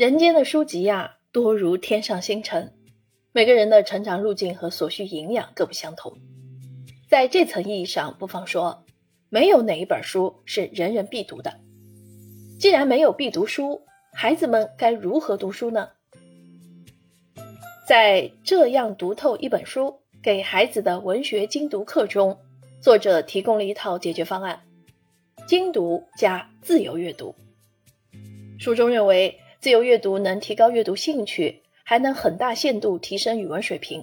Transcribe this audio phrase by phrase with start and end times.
[0.00, 2.72] 人间的书籍呀，多如天上星辰，
[3.32, 6.16] 每个人的成长路径和所需营养各不相同。
[7.06, 8.86] 在这层意义上，不妨说，
[9.28, 11.60] 没有哪一本书是人人必读的。
[12.58, 13.82] 既然没有必读书，
[14.14, 15.90] 孩子们该如何读书呢？
[17.86, 22.38] 在这样读透一本书给孩子的文学精读课中，
[22.80, 24.62] 作者提供了一套解决方案：
[25.46, 27.34] 精读加自由阅读。
[28.58, 29.38] 书中认为。
[29.60, 34.02] 自由阅读能提高阅读兴趣，还能很大限度提升语文水平。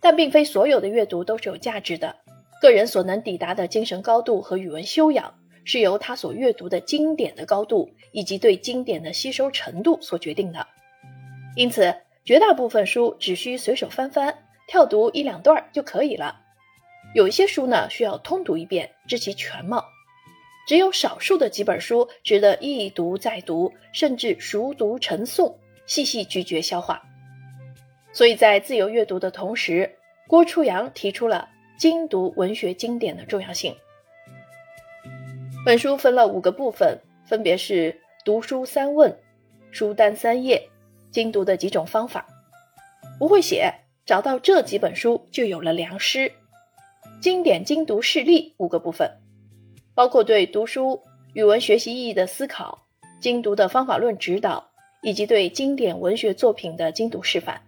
[0.00, 2.16] 但并非所有的阅读都是有价值的。
[2.60, 5.32] 个人所能抵达的精神高度和语文修养，
[5.64, 10.66] 是由他所阅读的经典的高度以及对经典的吸收程度所决定的。
[11.54, 16.40] 因此，绝大部分书只需随手翻翻、跳读一两段就可以了。
[17.14, 19.84] 有一些书呢，需要通读一遍，知其全貌。
[20.66, 25.56] 只有少数的几本书值得一读再读，甚至熟读成诵，
[25.86, 27.02] 细细咀嚼消化。
[28.12, 29.96] 所以在自由阅读的同时，
[30.28, 31.48] 郭初阳提出了
[31.78, 33.74] 精读文学经典的重要性。
[35.64, 39.18] 本书分了五个部分，分别是读书三问、
[39.70, 40.68] 书单三页、
[41.10, 42.26] 精读的几种方法。
[43.18, 43.74] 不会写，
[44.06, 46.32] 找到这几本书就有了良师。
[47.20, 49.19] 经典精读事例五个部分。
[50.00, 51.02] 包括对读书、
[51.34, 52.86] 语文学习意义的思考、
[53.20, 54.70] 精读的方法论指导，
[55.02, 57.60] 以及对经典文学作品的精读示范。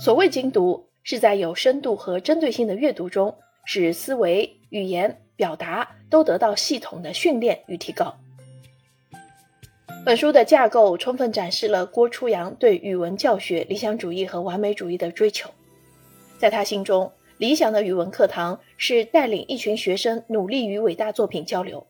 [0.00, 3.34] 所谓精读，是在有深度和针对性的阅读中，
[3.64, 8.16] 使思维、语言、表达都得到系统的训练与提高。
[10.04, 15.50] 本书的架构充分展示了郭初阳对语文教学理想主义和完美主义的追求，
[16.38, 17.10] 在他心中。
[17.38, 21.86] 理想的语文课堂是带领一群学生努力与伟大作品交流。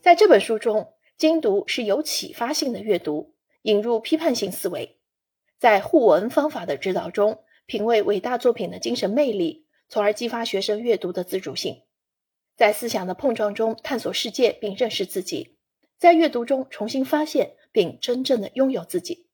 [0.00, 4.98] 在这本书中，精读是有启发性的阅读，引入批判性思维，
[5.58, 11.82] 在互文方法的指导中，品味伟大作品的精神魅力，从而激发学生阅读的自主性。
[12.54, 15.56] 在思想的碰撞中探索世界并认识自己，
[15.98, 19.26] 在阅读中重新发现并真正的拥有自己。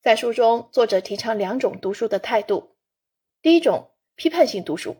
[0.00, 2.73] 在书中，作者提倡两种读书的态度。
[3.44, 4.96] 第一种批判性读书，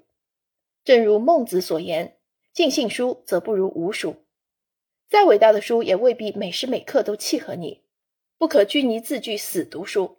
[0.84, 2.18] 正如孟子所言
[2.52, 4.26] ：“尽信书则不如无书。”
[5.08, 7.84] 再伟大的书也未必每时每刻都契合你，
[8.36, 10.18] 不可拘泥字句死读书。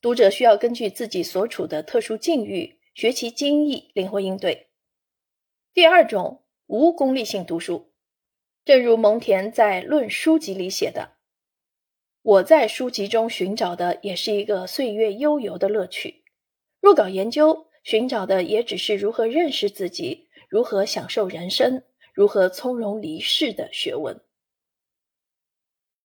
[0.00, 4.68] 读者需要根据自己所处的特殊境遇，学其精义，灵活应对。
[5.74, 7.92] 第二种无功利性读书，
[8.64, 11.18] 正如蒙恬在《论书籍》里写的
[12.22, 16.22] ：“我在书籍中寻找的也是一个岁月悠游的乐趣。”
[16.86, 21.82] 若搞研究，寻找的也只是如何认识自己、如何享受人生、
[22.14, 24.20] 如何从容离世的学问。